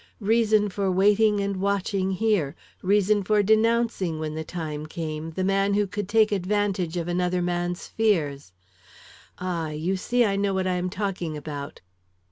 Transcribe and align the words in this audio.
Reason 0.19 0.67
for 0.69 0.89
waiting 0.91 1.41
and 1.41 1.57
watching 1.57 2.09
here; 2.13 2.55
reason 2.81 3.21
for 3.21 3.43
denouncing, 3.43 4.17
when 4.17 4.33
the 4.33 4.43
time 4.43 4.87
came, 4.87 5.29
the 5.29 5.43
man 5.43 5.75
who 5.75 5.85
could 5.85 6.09
take 6.09 6.31
advantage 6.31 6.97
of 6.97 7.07
another 7.07 7.43
man's 7.43 7.85
fears! 7.85 8.51
Ah, 9.37 9.69
you 9.69 9.95
see 9.95 10.25
I 10.25 10.37
know 10.37 10.55
what 10.55 10.65
I 10.65 10.73
am 10.73 10.89
talking 10.89 11.37
about."' 11.37 11.81